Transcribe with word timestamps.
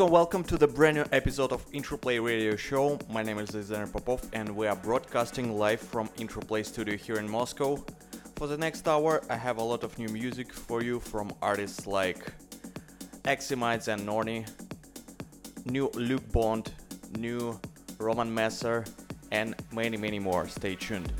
Welcome, 0.00 0.14
welcome 0.14 0.44
to 0.44 0.56
the 0.56 0.66
brand 0.66 0.96
new 0.96 1.04
episode 1.12 1.52
of 1.52 1.62
Interplay 1.74 2.18
Radio 2.18 2.56
Show. 2.56 2.98
My 3.10 3.22
name 3.22 3.38
is 3.38 3.54
Alexander 3.54 3.86
Popov 3.86 4.22
and 4.32 4.48
we 4.56 4.66
are 4.66 4.74
broadcasting 4.74 5.58
live 5.58 5.78
from 5.78 6.08
Interplay 6.16 6.62
Studio 6.62 6.96
here 6.96 7.16
in 7.16 7.28
Moscow. 7.28 7.76
For 8.36 8.46
the 8.46 8.56
next 8.56 8.88
hour, 8.88 9.22
I 9.28 9.36
have 9.36 9.58
a 9.58 9.62
lot 9.62 9.84
of 9.84 9.98
new 9.98 10.08
music 10.08 10.54
for 10.54 10.82
you 10.82 11.00
from 11.00 11.30
artists 11.42 11.86
like 11.86 12.32
Eximites 13.26 13.88
and 13.88 14.00
Norni, 14.08 14.48
new 15.66 15.90
Luke 15.92 16.32
Bond, 16.32 16.72
new 17.18 17.60
Roman 17.98 18.32
Messer, 18.34 18.86
and 19.32 19.54
many, 19.70 19.98
many 19.98 20.18
more. 20.18 20.48
Stay 20.48 20.76
tuned. 20.76 21.12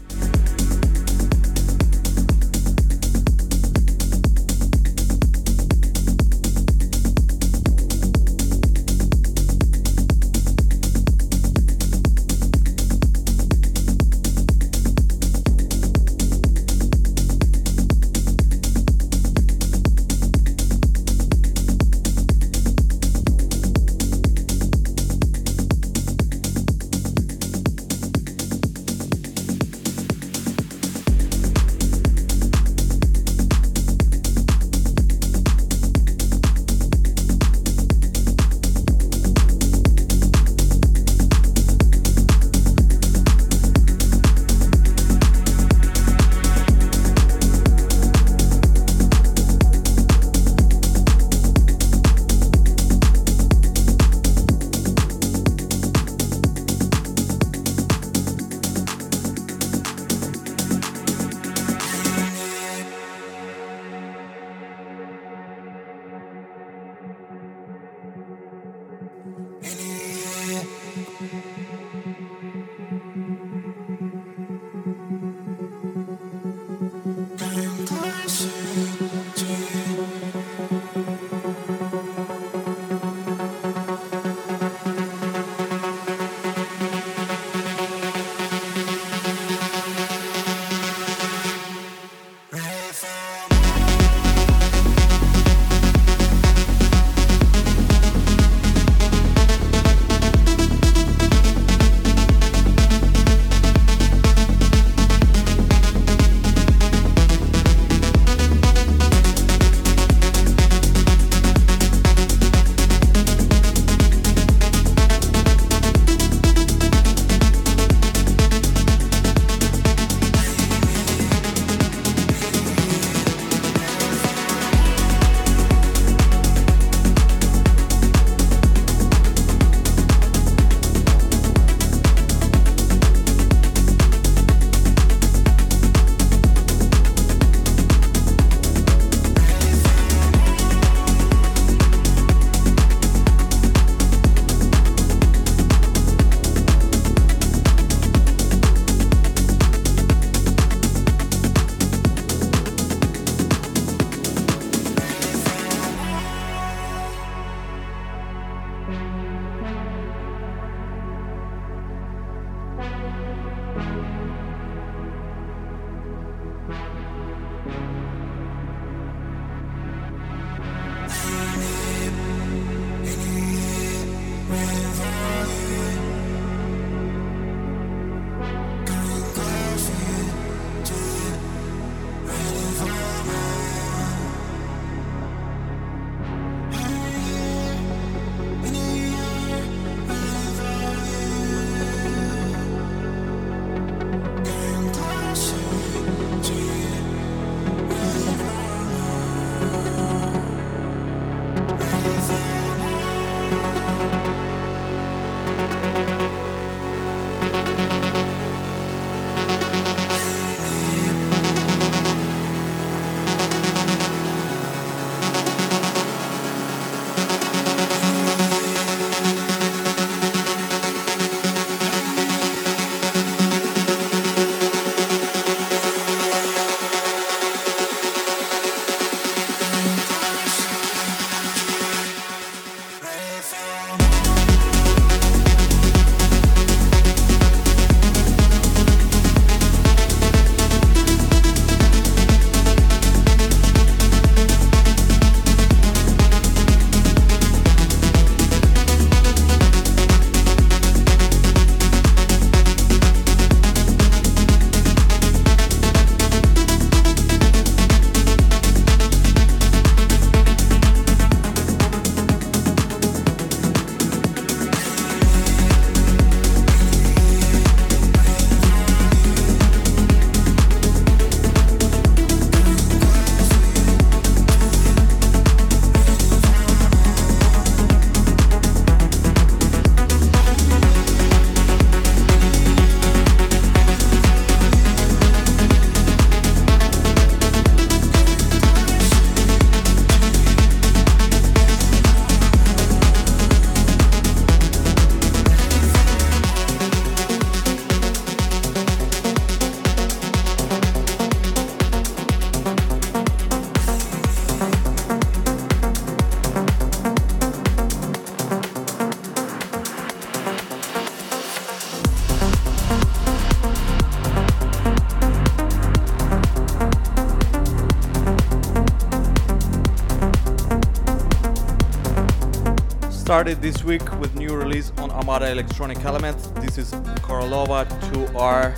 Started 323.50 323.72
this 323.72 323.82
week 323.82 324.20
with 324.20 324.32
new 324.36 324.54
release 324.54 324.92
on 324.98 325.10
Armada 325.10 325.50
Electronic 325.50 326.04
Elements. 326.04 326.52
This 326.60 326.78
is 326.78 326.92
Korolova 327.26 327.84
2R 328.12 328.76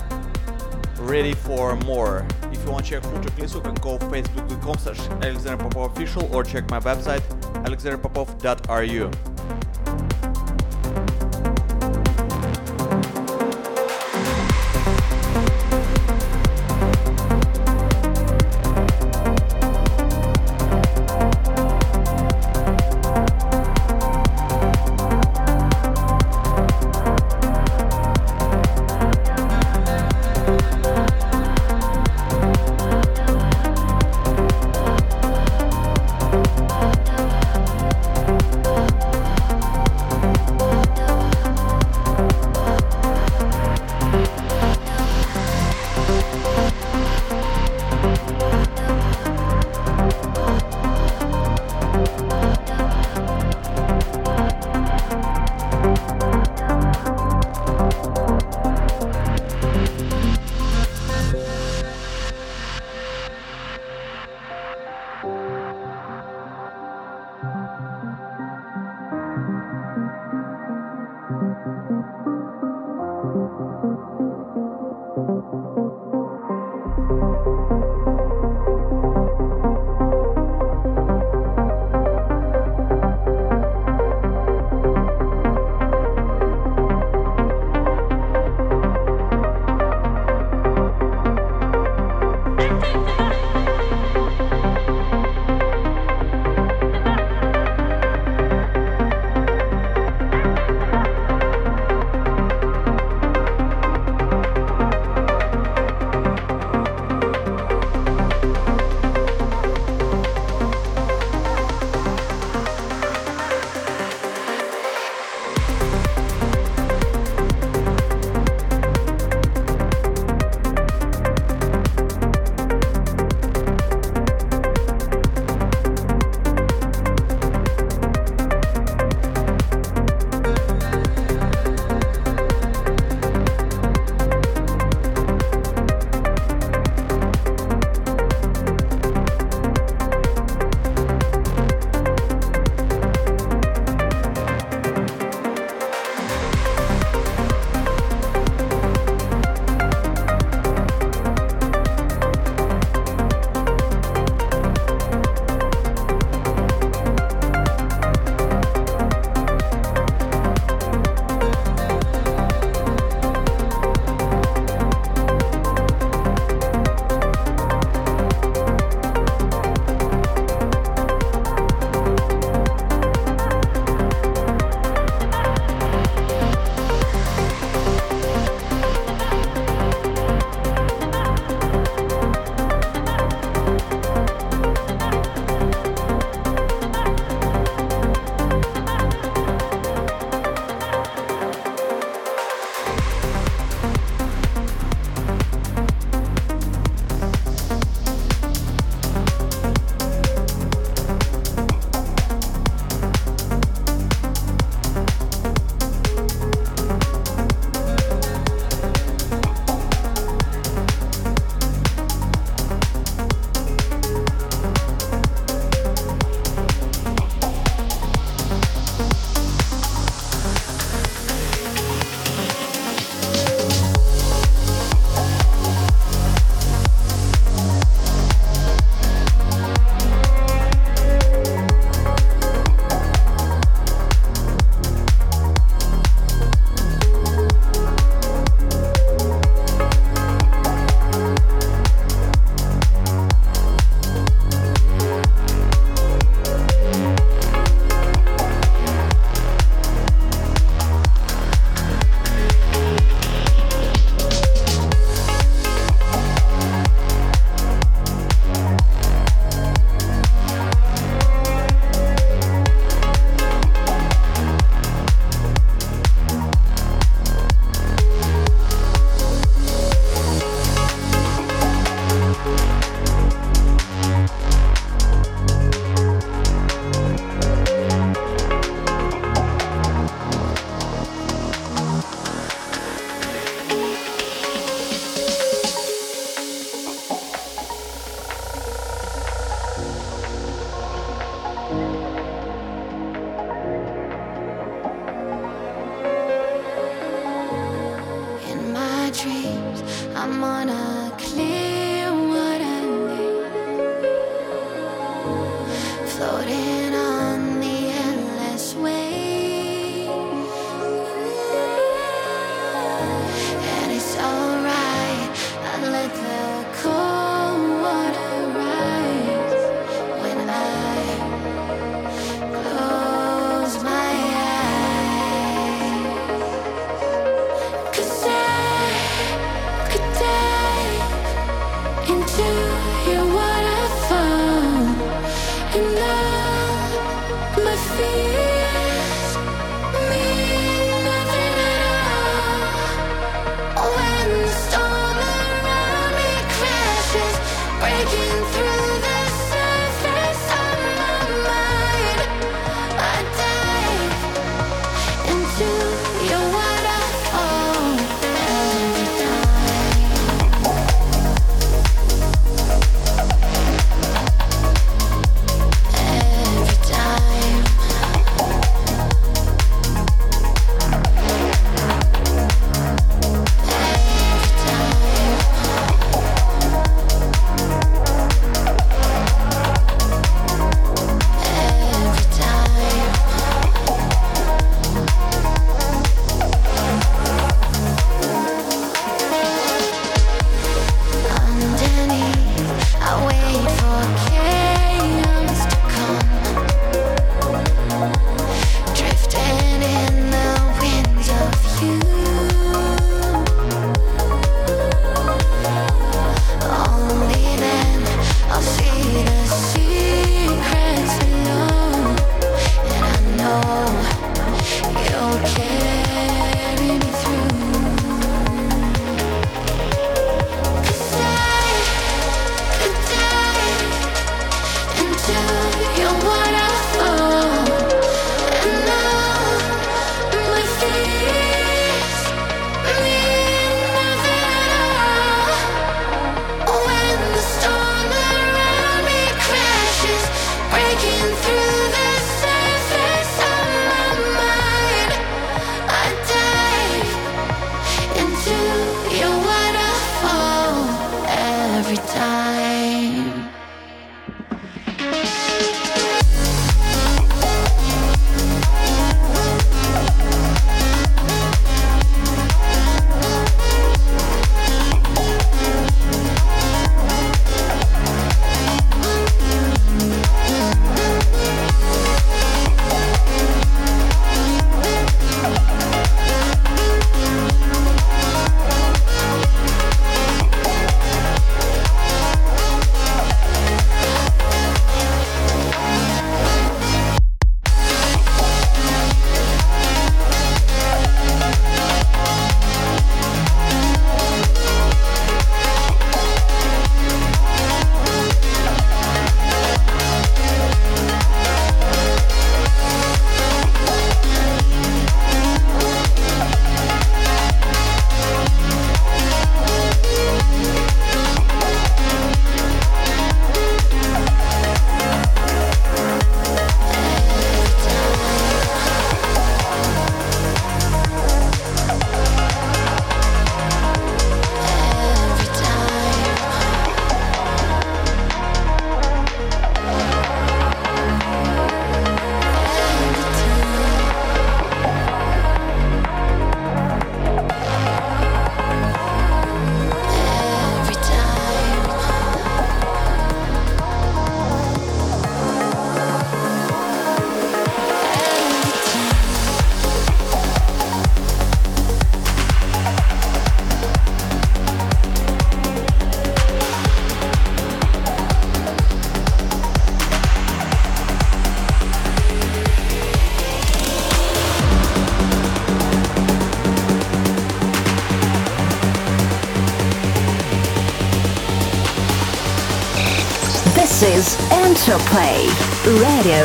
ready 1.07 1.33
for 1.33 1.75
more. 1.81 2.25
If 2.51 2.63
you 2.65 2.71
want 2.71 2.85
to 2.85 2.91
check 2.91 3.03
full 3.03 3.21
track 3.21 3.37
you 3.37 3.61
can 3.61 3.75
go 3.75 3.99
facebook.com 3.99 4.77
slash 4.79 4.99
Alexander 5.21 5.63
Popov 5.63 5.91
official 5.91 6.27
or 6.35 6.43
check 6.43 6.67
my 6.71 6.79
website 6.79 7.21
alexanderpopov.ru. 7.65 9.32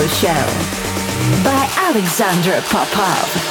Show 0.08 0.28
by 1.44 1.68
Alexander 1.76 2.60
Popov. 2.62 3.47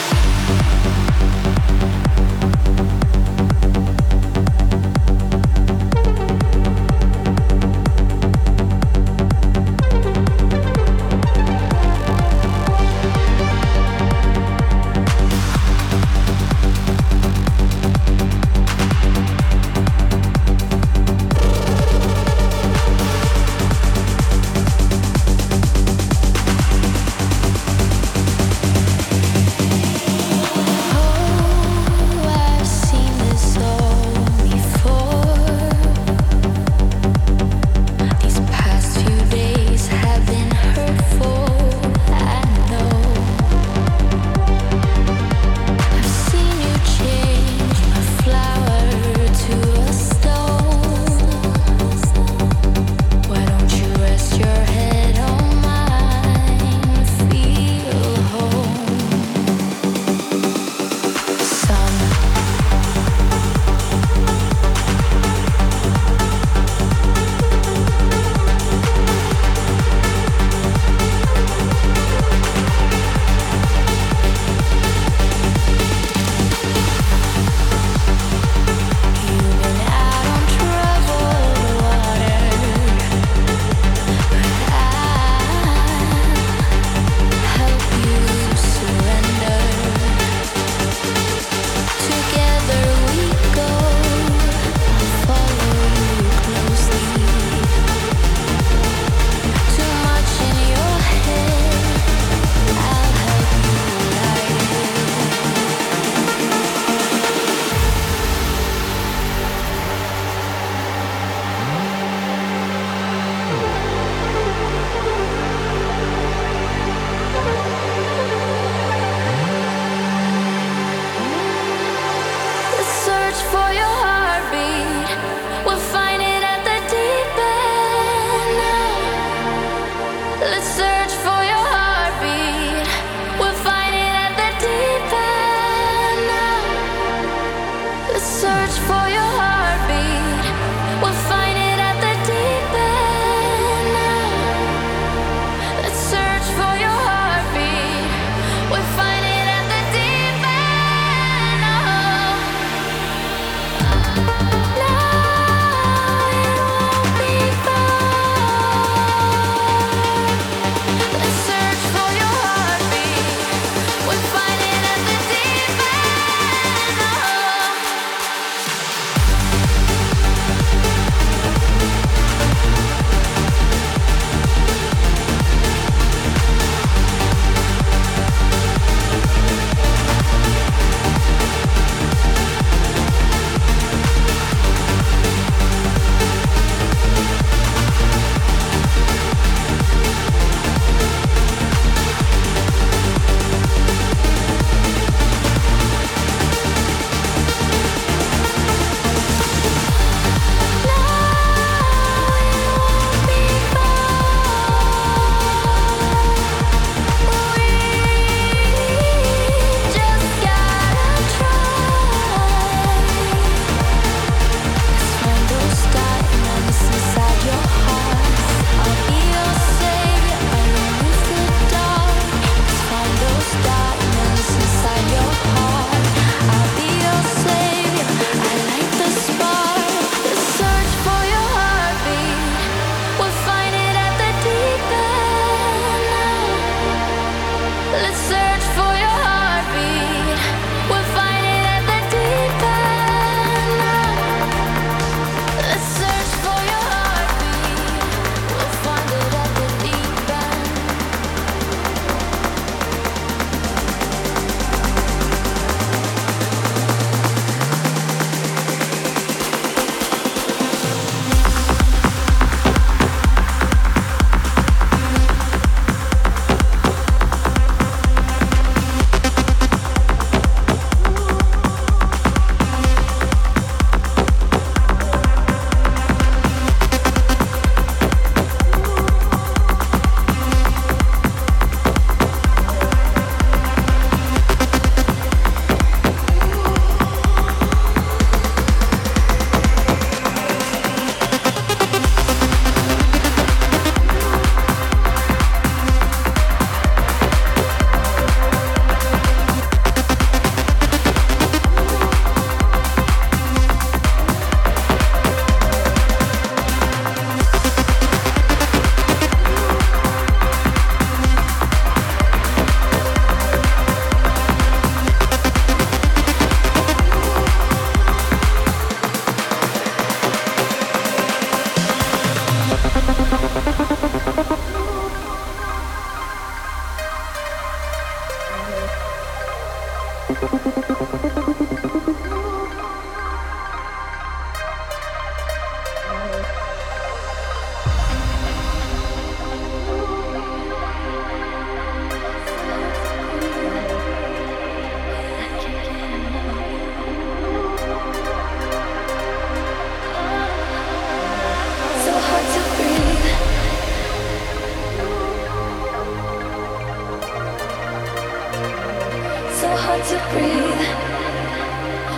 to 360.03 360.18
breathe. 360.31 360.86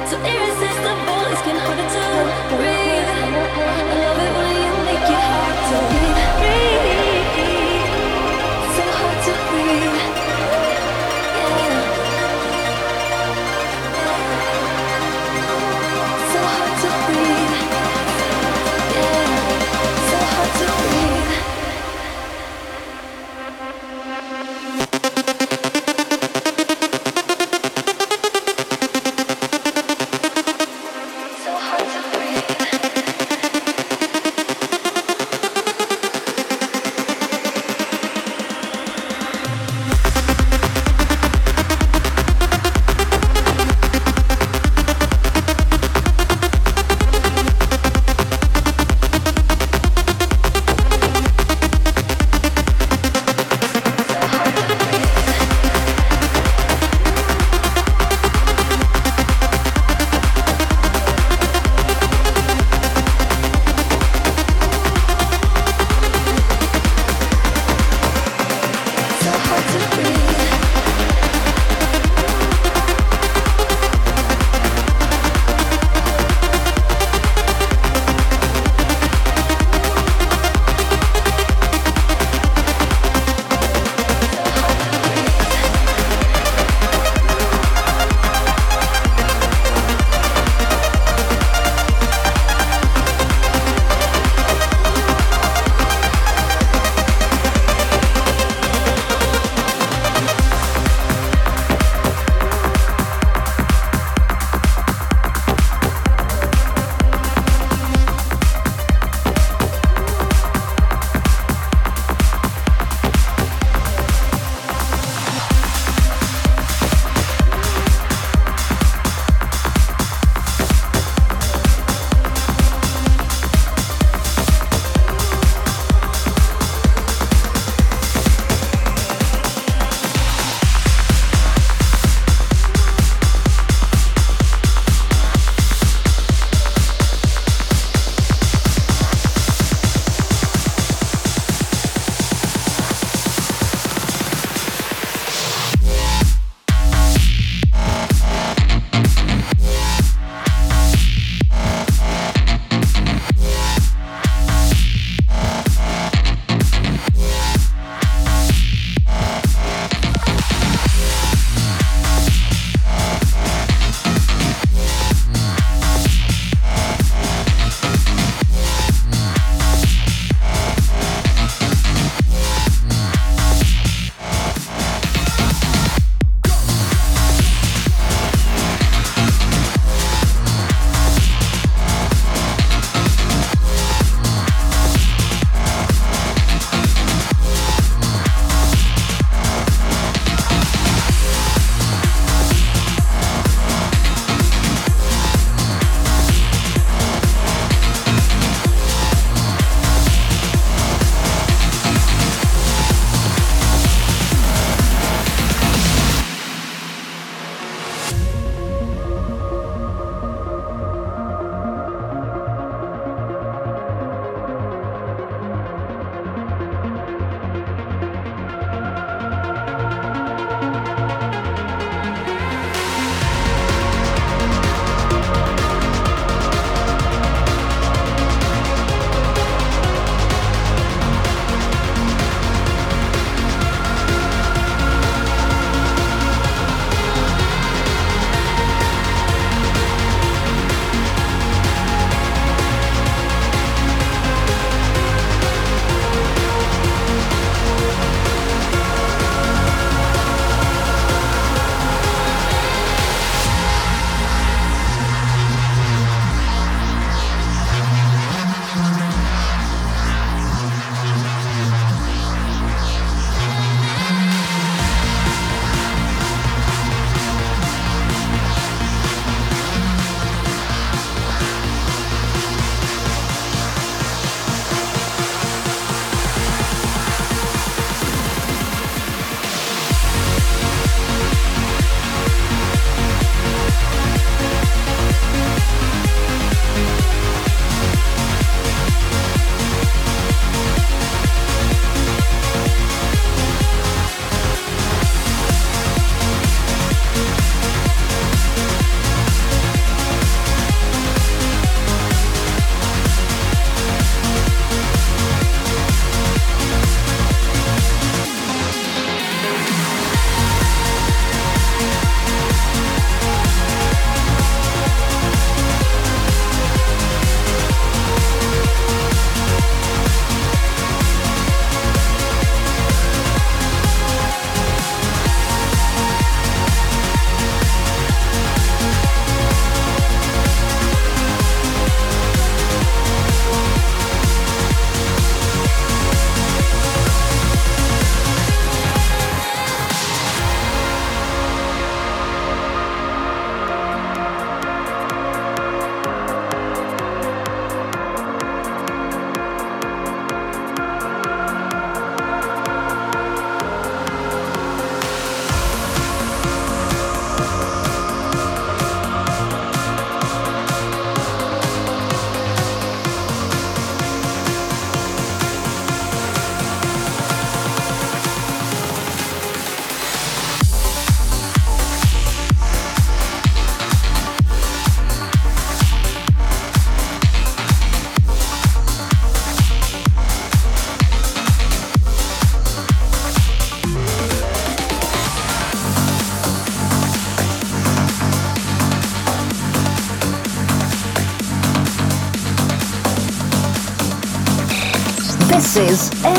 So 0.10 0.18
irresistible, 0.18 1.22
it's 1.32 1.42
getting 1.42 1.62
harder 1.62 1.88
to 1.96 2.56
breathe. 2.56 2.89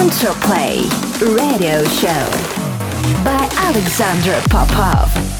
Interplay 0.00 0.88
Radio 1.20 1.84
Show 1.84 2.24
by 3.22 3.46
Alexander 3.58 4.40
Popov. 4.48 5.39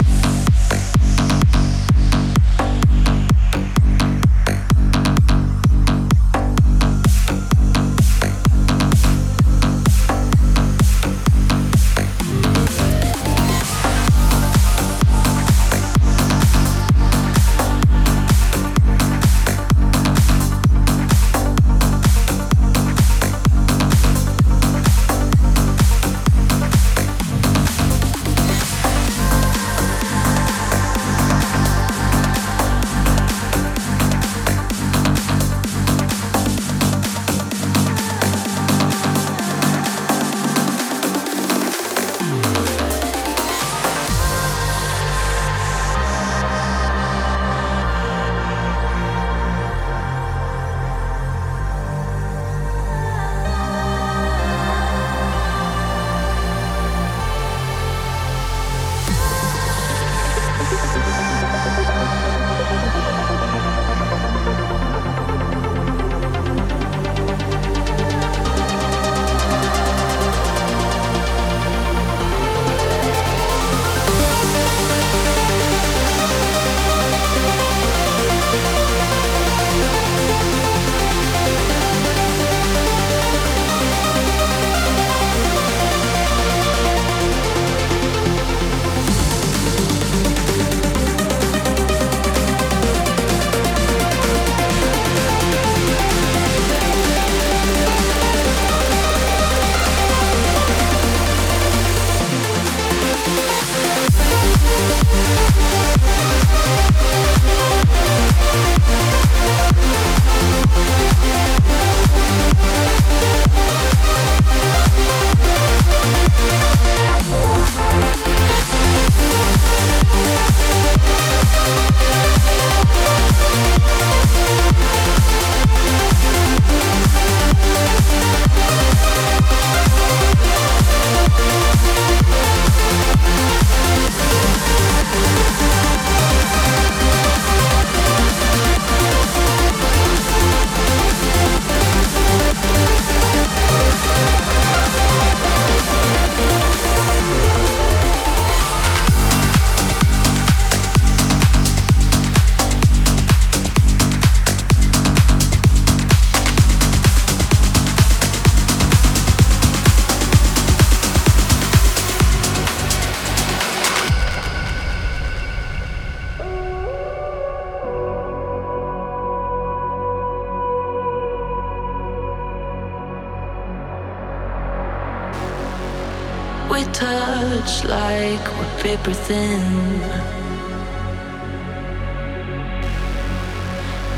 Paper 178.82 179.12
thin. 179.12 179.62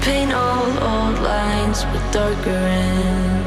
Paint 0.02 0.32
all 0.32 0.70
old 0.90 1.18
lines 1.20 1.84
with 1.86 2.04
darker 2.12 2.50
ink. 2.50 3.46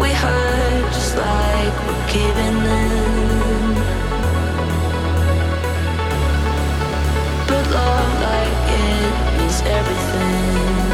We 0.00 0.10
hurt 0.22 0.92
just 0.92 1.16
like 1.16 1.76
we're 1.86 2.06
caving 2.14 2.58
in. 2.78 3.74
But 7.48 7.64
love 7.76 8.12
like 8.28 8.58
it 8.84 9.14
means 9.38 9.60
everything, 9.78 10.86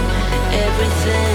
everything. 0.66 1.33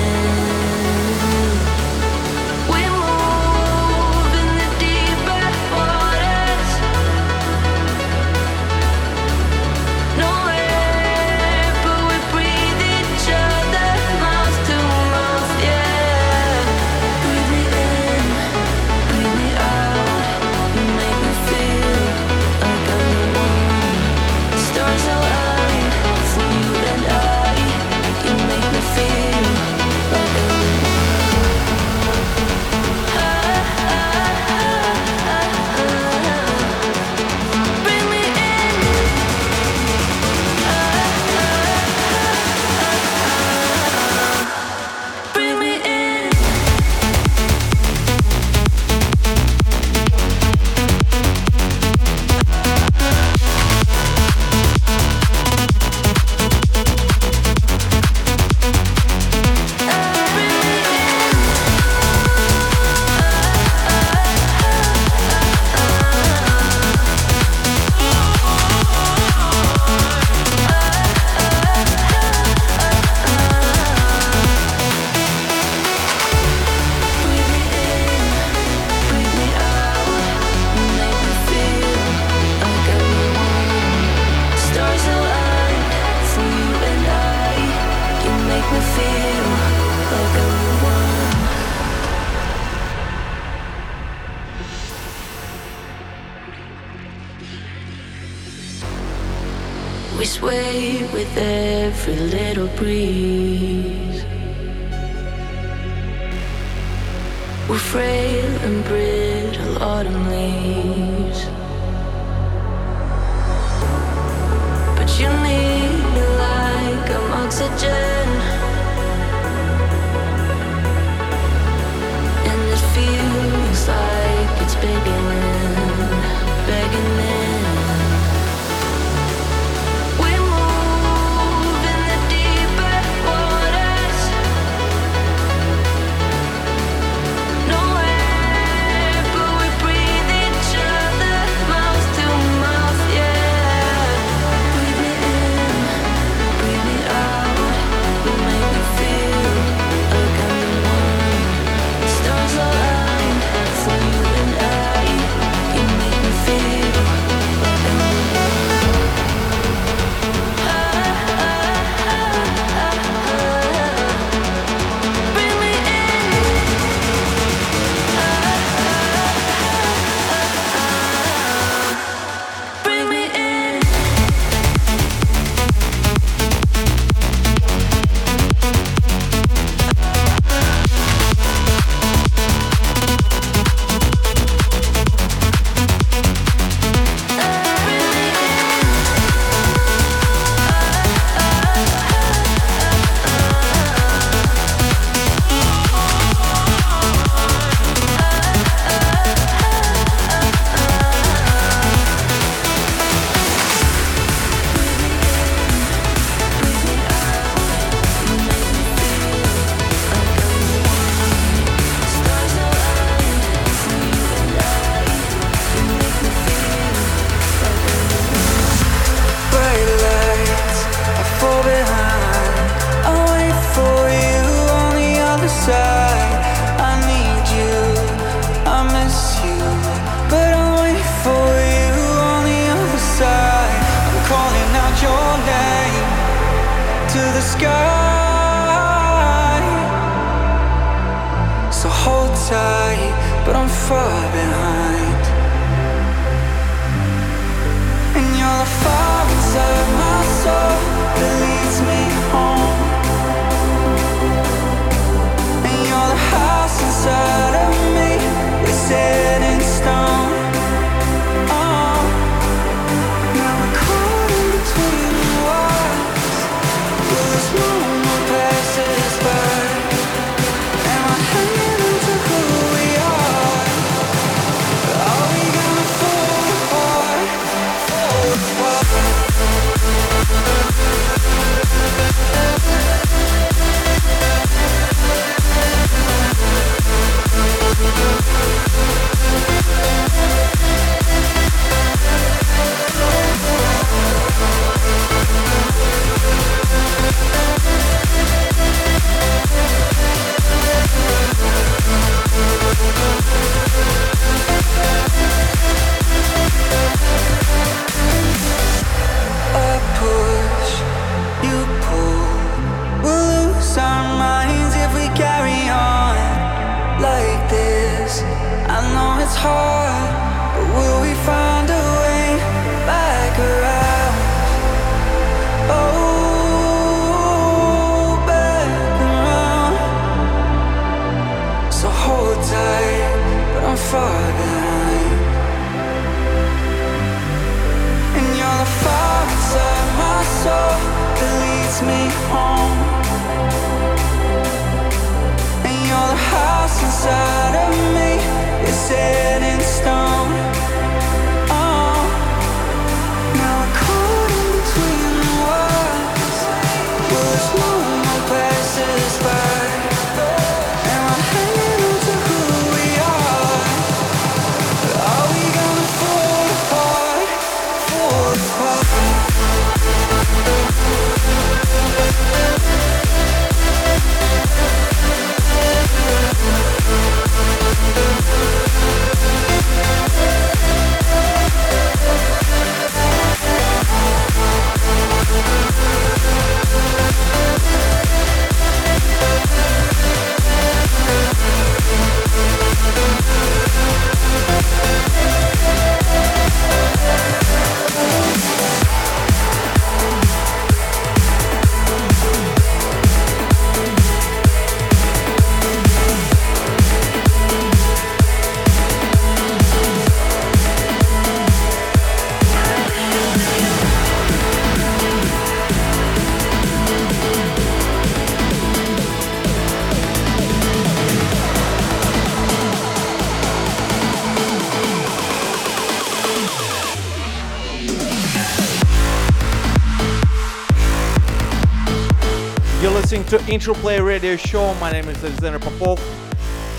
to 433.29 433.45
Interplay 433.47 433.99
Radio 433.99 434.35
Show. 434.35 434.73
My 434.75 434.91
name 434.91 435.07
is 435.07 435.23
Alexander 435.23 435.59
Popov. 435.59 436.01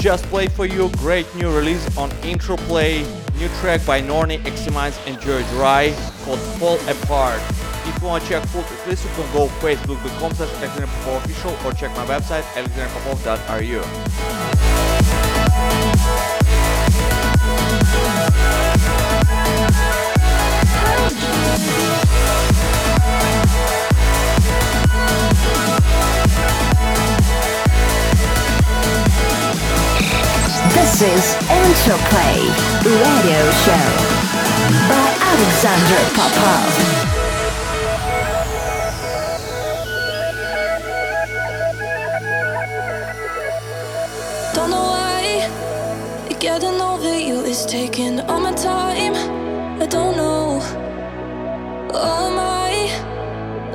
Just 0.00 0.24
played 0.24 0.50
for 0.50 0.66
you 0.66 0.90
great 0.96 1.32
new 1.36 1.54
release 1.54 1.96
on 1.96 2.10
Interplay, 2.24 3.04
new 3.38 3.48
track 3.60 3.86
by 3.86 4.02
Norni, 4.02 4.44
Eximinds, 4.44 4.98
and 5.06 5.20
George 5.20 5.44
Rye 5.52 5.94
called 6.24 6.40
Fall 6.58 6.76
Apart. 6.88 7.40
If 7.86 8.02
you 8.02 8.08
want 8.08 8.24
to 8.24 8.28
check 8.28 8.44
full 8.46 8.64
list, 8.88 9.04
you 9.04 9.10
can 9.10 9.32
go 9.32 9.46
facebook.com 9.60 10.34
slash 10.34 10.50
Alexander 10.54 10.88
Popov 10.88 11.24
official 11.24 11.56
or 11.64 11.72
check 11.72 11.94
my 11.96 12.04
website 12.06 12.42
alexanderpopov.ru. 12.54 13.82
Thank 23.12 23.44
you. 23.44 23.49
This 30.72 31.02
is 31.02 31.34
Interplay 31.50 32.38
Radio 32.84 33.40
Show 33.64 33.88
by 34.88 35.08
Alexander 35.20 36.00
Popov. 36.14 37.10
Getting 46.40 46.80
over 46.80 47.18
you 47.18 47.40
is 47.42 47.66
taking 47.66 48.18
all 48.20 48.40
my 48.40 48.52
time. 48.52 49.12
I 49.78 49.84
don't 49.84 50.16
know. 50.16 50.58
Oh, 51.92 52.26
am 52.26 52.38
I 52.38 52.72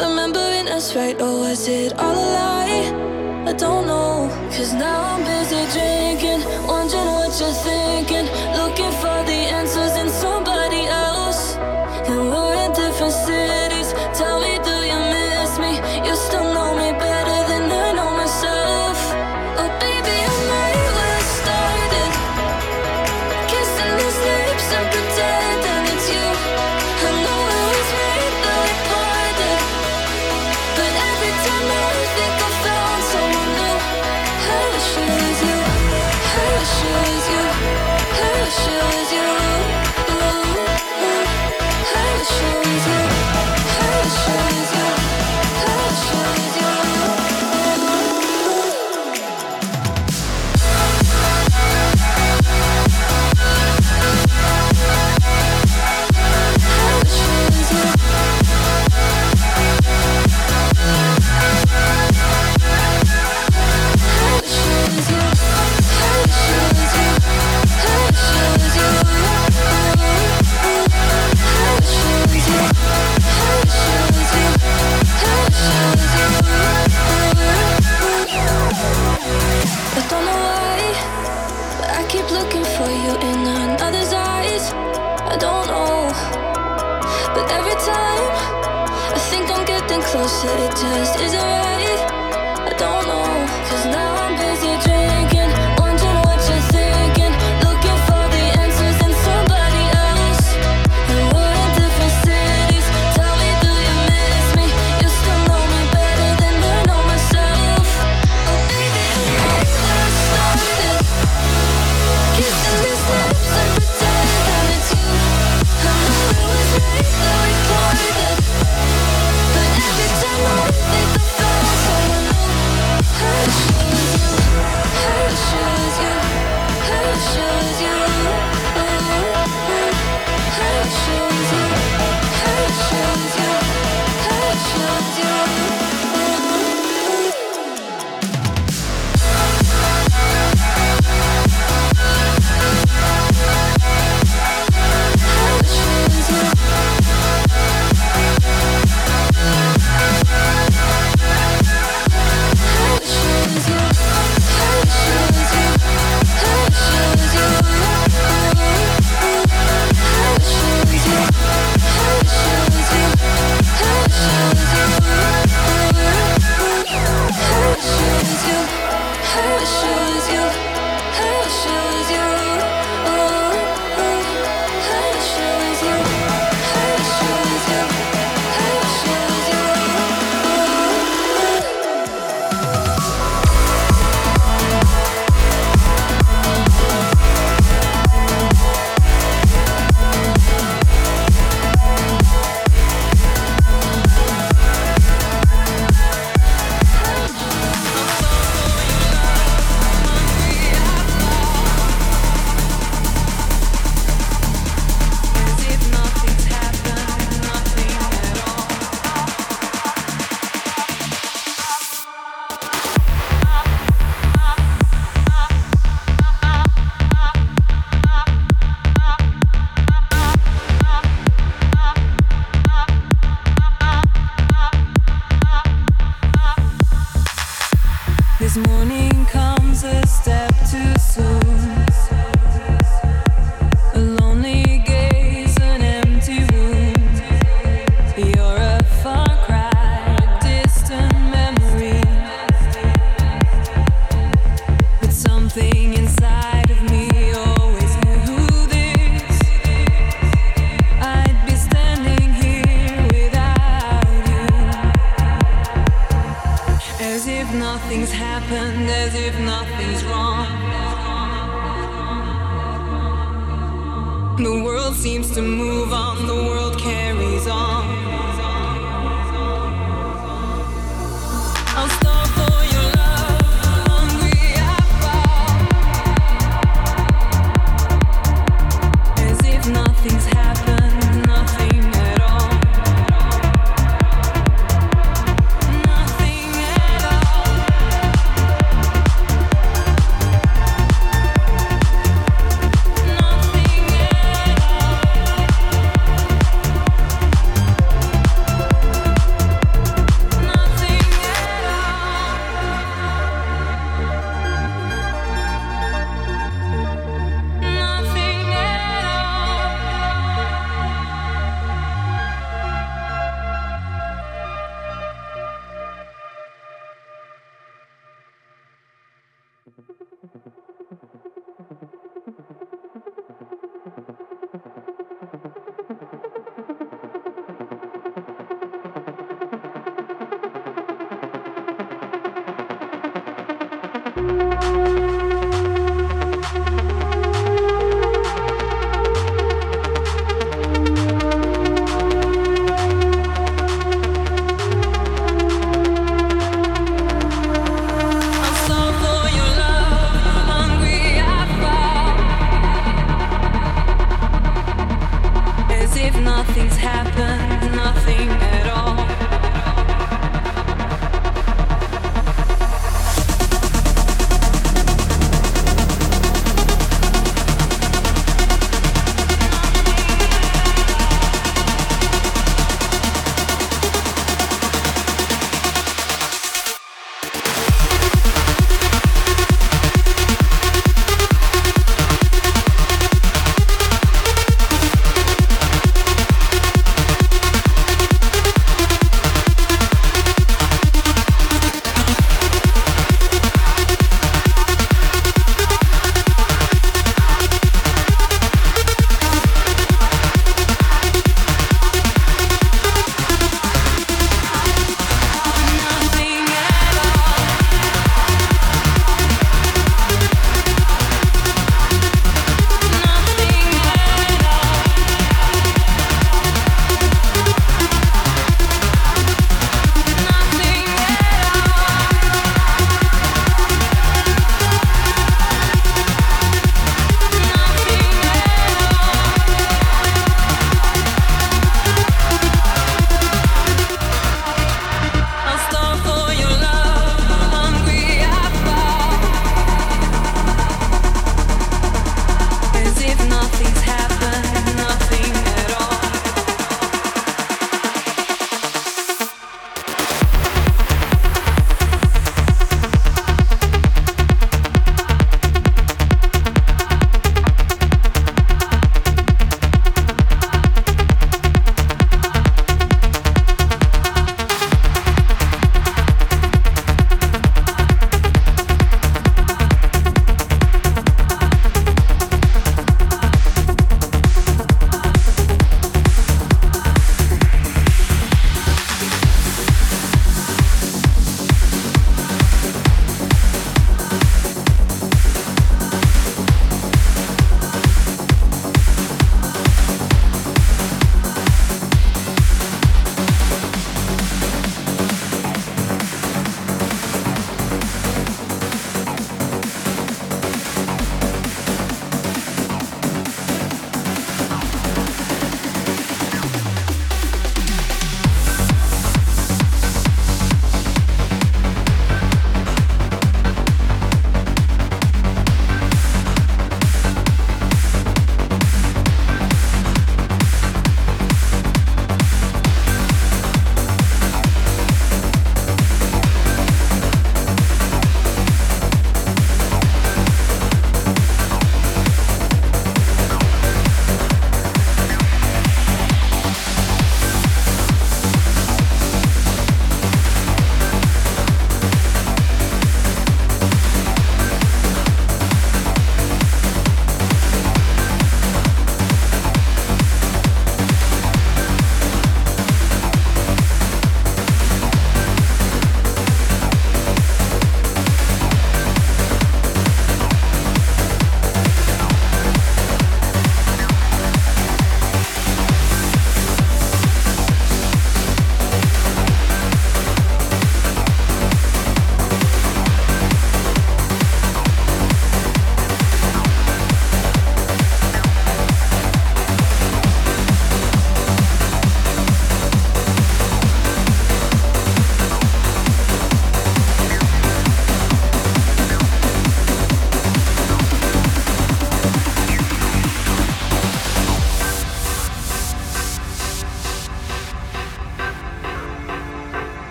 remembering 0.00 0.68
us 0.68 0.94
right, 0.94 1.20
or 1.20 1.40
was 1.40 1.66
it 1.66 1.98
all 1.98 2.14
a 2.14 2.26
lie? 2.38 3.44
I 3.48 3.52
don't 3.52 3.88
know. 3.88 4.28
Cause 4.56 4.74
now 4.74 5.02
I'm 5.02 5.24
busy 5.24 5.62
drinking. 5.76 6.42
Just 7.38 7.64
thinking, 7.64 8.26
Looking 8.54 8.92
for 9.00 9.24
the 9.24 9.40
answers 9.56 9.96
in 9.96 10.10
somebody 10.10 10.84
else, 10.84 11.56
and 11.56 12.28
we're 12.28 12.64
in 12.66 12.72
different 12.72 13.12
cities. 13.12 13.41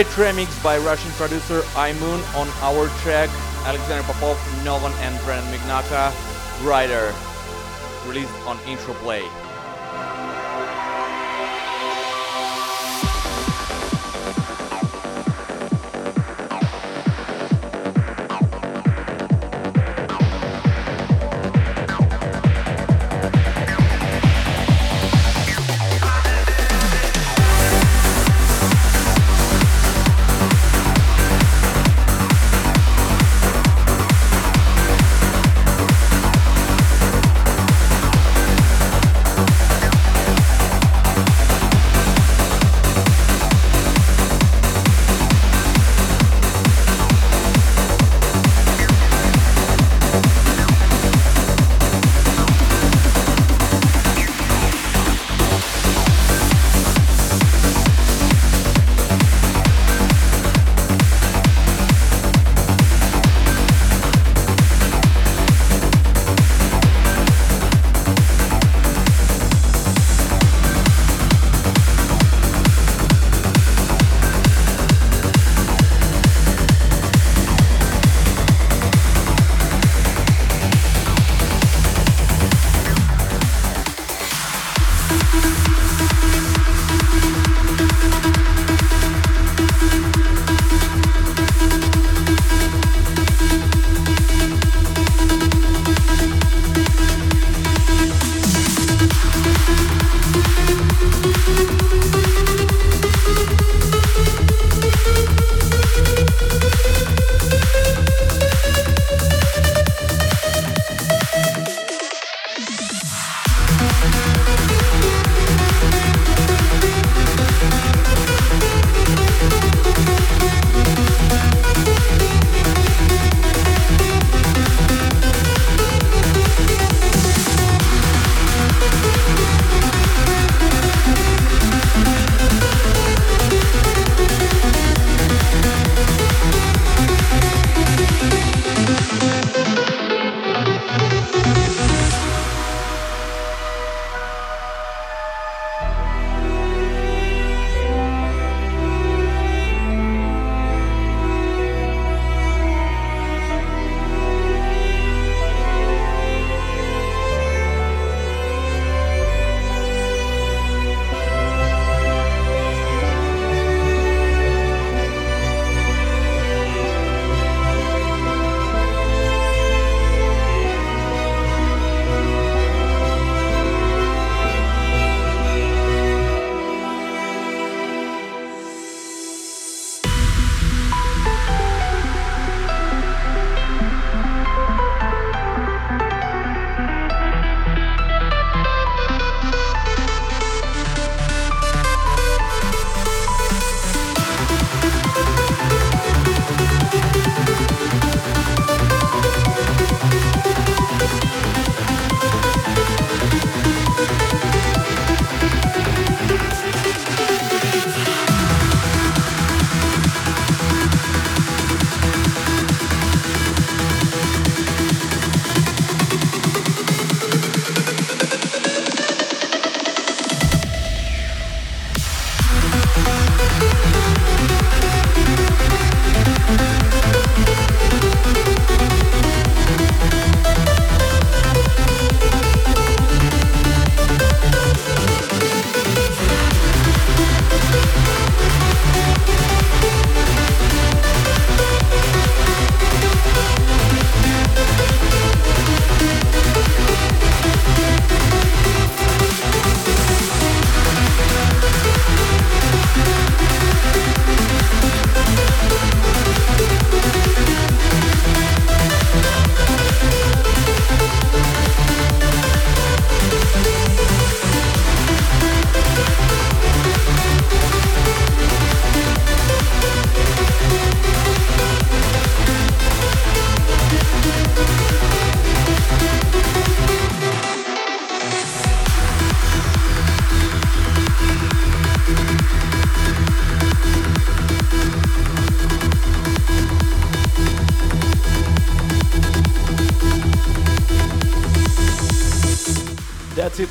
Sky 0.00 0.32
remix 0.32 0.48
by 0.64 0.78
Russian 0.78 1.10
producer 1.12 1.60
Imun 1.76 2.24
on 2.34 2.48
our 2.62 2.88
track 3.00 3.28
Alexander 3.66 4.02
Popov, 4.04 4.38
Novan 4.64 4.92
and 5.02 5.22
Brennan 5.26 5.44
Mignata, 5.52 6.10
Rider, 6.64 7.12
released 8.08 8.32
on 8.46 8.58
Interplay. 8.66 9.20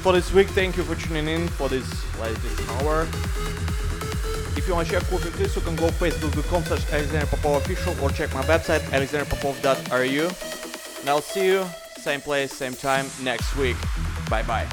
For 0.09 0.13
this 0.13 0.33
week. 0.33 0.47
Thank 0.47 0.75
you 0.75 0.83
for 0.83 0.95
tuning 0.95 1.27
in 1.27 1.47
for 1.47 1.69
this 1.69 1.87
this 2.41 2.69
hour. 2.69 3.03
If 4.57 4.67
you 4.67 4.73
want 4.73 4.87
to 4.87 4.93
check 4.93 5.03
cool 5.03 5.19
this, 5.19 5.55
you 5.55 5.61
can 5.61 5.75
go 5.75 5.89
facebook.com 5.89 6.63
slash 6.63 6.91
Alexander 6.91 7.27
Popov 7.27 7.61
official 7.63 7.93
or 8.01 8.09
check 8.09 8.33
my 8.33 8.41
website 8.43 8.79
alexanderpopov.ru. 8.89 10.29
And 11.01 11.09
I'll 11.09 11.21
see 11.21 11.45
you 11.45 11.63
same 11.97 12.21
place, 12.21 12.51
same 12.51 12.73
time 12.73 13.05
next 13.21 13.55
week. 13.55 13.77
Bye 14.29 14.41
bye. 14.41 14.67